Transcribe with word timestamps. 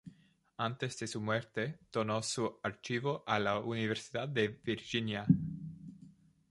Antes 0.57 0.97
de 0.97 1.05
su 1.05 1.21
muerte 1.21 1.77
donó 1.91 2.23
su 2.23 2.57
archivo 2.63 3.23
a 3.27 3.37
la 3.37 3.59
Universidad 3.59 4.27
de 4.27 4.47
Virginia. 4.47 5.27